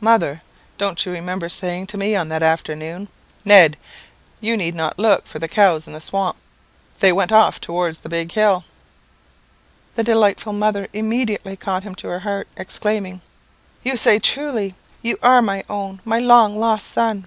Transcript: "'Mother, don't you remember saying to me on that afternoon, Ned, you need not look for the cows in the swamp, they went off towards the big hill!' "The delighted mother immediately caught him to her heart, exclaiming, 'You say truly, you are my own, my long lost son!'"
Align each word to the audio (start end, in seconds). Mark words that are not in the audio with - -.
"'Mother, 0.00 0.40
don't 0.78 1.04
you 1.04 1.12
remember 1.12 1.50
saying 1.50 1.88
to 1.88 1.98
me 1.98 2.16
on 2.16 2.30
that 2.30 2.42
afternoon, 2.42 3.08
Ned, 3.44 3.76
you 4.40 4.56
need 4.56 4.74
not 4.74 4.98
look 4.98 5.26
for 5.26 5.38
the 5.38 5.48
cows 5.48 5.86
in 5.86 5.92
the 5.92 6.00
swamp, 6.00 6.38
they 7.00 7.12
went 7.12 7.30
off 7.30 7.60
towards 7.60 8.00
the 8.00 8.08
big 8.08 8.32
hill!' 8.32 8.64
"The 9.94 10.02
delighted 10.02 10.50
mother 10.50 10.88
immediately 10.94 11.56
caught 11.58 11.82
him 11.82 11.94
to 11.96 12.08
her 12.08 12.20
heart, 12.20 12.48
exclaiming, 12.56 13.20
'You 13.84 13.98
say 13.98 14.18
truly, 14.18 14.74
you 15.02 15.18
are 15.22 15.42
my 15.42 15.62
own, 15.68 16.00
my 16.06 16.20
long 16.20 16.58
lost 16.58 16.86
son!'" 16.90 17.26